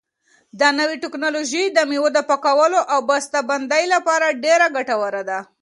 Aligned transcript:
دا 0.59 0.69
نوې 0.79 0.95
ټیکنالوژي 1.03 1.63
د 1.71 1.79
مېوو 1.89 2.09
د 2.15 2.19
پاکولو 2.29 2.79
او 2.93 2.99
بسته 3.09 3.39
بندۍ 3.49 3.83
لپاره 3.93 4.37
ډېره 4.43 4.67
ګټوره 4.75 5.21
ده. 5.29 5.39